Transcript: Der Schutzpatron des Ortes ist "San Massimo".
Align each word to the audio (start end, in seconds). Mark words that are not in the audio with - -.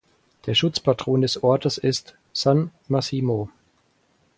Der 0.47 0.55
Schutzpatron 0.55 1.21
des 1.21 1.43
Ortes 1.43 1.77
ist 1.77 2.15
"San 2.33 2.71
Massimo". 2.87 3.51